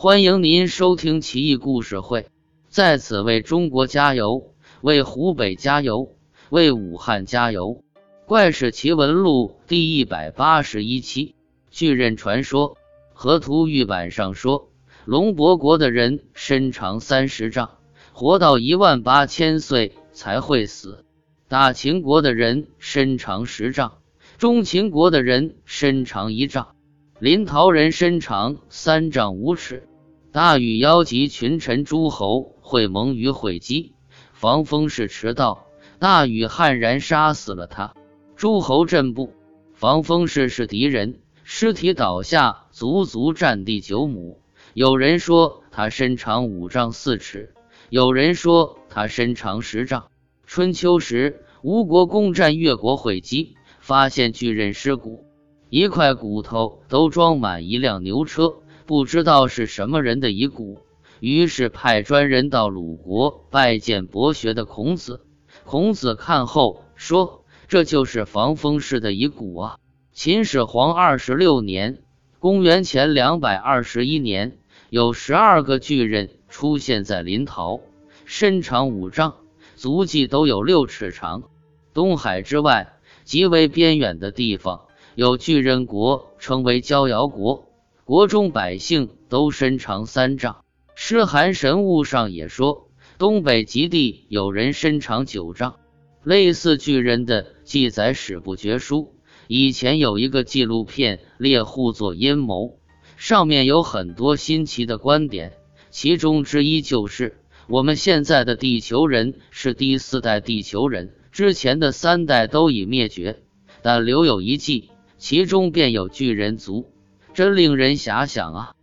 [0.00, 2.28] 欢迎您收听奇异故事会，
[2.68, 6.14] 在此为中国加油，为湖北加油，
[6.50, 7.82] 为武汉加油！
[8.24, 11.34] 怪事奇闻录第一百八十一期：
[11.72, 12.78] 巨人传说。
[13.12, 14.70] 河图玉版上说，
[15.04, 17.70] 龙伯国的人身长三十丈，
[18.12, 21.02] 活到一万八千岁才会死；
[21.48, 23.98] 大秦国的人身长十丈，
[24.36, 26.76] 中秦国的人身长一丈。
[27.20, 29.88] 临洮人身长三丈五尺，
[30.30, 33.92] 大禹邀集群臣诸侯会盟于会稽，
[34.32, 35.66] 防风氏迟到，
[35.98, 37.92] 大禹悍然杀死了他。
[38.36, 39.32] 诸侯震怖，
[39.74, 44.40] 防风氏是敌人，尸体倒下，足足占地九亩。
[44.72, 47.52] 有人说他身长五丈四尺，
[47.90, 50.06] 有人说他身长十丈。
[50.46, 55.24] 春秋时，吴国攻占越国会稽，发现巨人尸骨。
[55.70, 58.54] 一块骨头都装满一辆牛车，
[58.86, 60.78] 不知道是什么人的遗骨。
[61.20, 65.20] 于是派专人到鲁国拜见博学的孔子。
[65.64, 69.76] 孔子看后说：“这就是防风氏的遗骨啊！”
[70.14, 71.98] 秦始皇二十六年
[72.40, 77.82] （公元前两百二十一年），有十二个巨人出现在临洮，
[78.24, 79.34] 身长五丈，
[79.76, 81.42] 足迹都有六尺长。
[81.92, 84.87] 东海之外，极为边远的地方。
[85.18, 87.72] 有巨人国，称为焦瑶国，
[88.04, 90.58] 国中百姓都身长三丈。
[90.94, 92.88] 诗寒神物上也说，
[93.18, 95.74] 东北极地有人身长九丈。
[96.22, 99.12] 类似巨人的记载史不绝书。
[99.48, 102.66] 以前有一个纪录片《猎户座阴谋》，
[103.16, 105.54] 上面有很多新奇的观点，
[105.90, 113.40] 其中之一就是我们现在的地球人是第四代地球人，之前的三代都已灭绝，
[113.82, 114.90] 但留有一记。
[115.18, 116.86] 其中便有巨人族，
[117.34, 118.74] 真令人遐想啊！